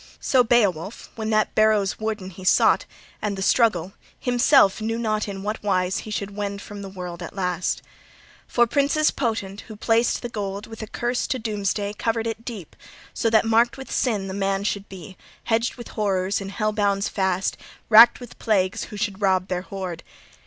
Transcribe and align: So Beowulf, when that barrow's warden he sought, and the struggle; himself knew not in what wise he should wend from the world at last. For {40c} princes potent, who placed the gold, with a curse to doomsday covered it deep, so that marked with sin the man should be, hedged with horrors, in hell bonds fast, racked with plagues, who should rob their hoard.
So 0.19 0.43
Beowulf, 0.43 1.11
when 1.15 1.29
that 1.29 1.53
barrow's 1.53 1.99
warden 1.99 2.31
he 2.31 2.43
sought, 2.43 2.85
and 3.21 3.37
the 3.37 3.43
struggle; 3.43 3.93
himself 4.19 4.81
knew 4.81 4.97
not 4.97 5.27
in 5.27 5.43
what 5.43 5.61
wise 5.61 5.99
he 5.99 6.09
should 6.09 6.35
wend 6.35 6.59
from 6.59 6.81
the 6.81 6.89
world 6.89 7.21
at 7.21 7.35
last. 7.35 7.83
For 8.47 8.65
{40c} 8.65 8.71
princes 8.71 9.11
potent, 9.11 9.61
who 9.67 9.75
placed 9.75 10.23
the 10.23 10.27
gold, 10.27 10.65
with 10.65 10.81
a 10.81 10.87
curse 10.87 11.27
to 11.27 11.37
doomsday 11.37 11.93
covered 11.99 12.25
it 12.25 12.43
deep, 12.43 12.75
so 13.13 13.29
that 13.29 13.45
marked 13.45 13.77
with 13.77 13.91
sin 13.91 14.27
the 14.27 14.33
man 14.33 14.63
should 14.63 14.89
be, 14.89 15.17
hedged 15.43 15.75
with 15.75 15.89
horrors, 15.89 16.41
in 16.41 16.49
hell 16.49 16.71
bonds 16.71 17.07
fast, 17.07 17.55
racked 17.87 18.19
with 18.19 18.39
plagues, 18.39 18.85
who 18.85 18.97
should 18.97 19.21
rob 19.21 19.49
their 19.49 19.61
hoard. 19.61 20.01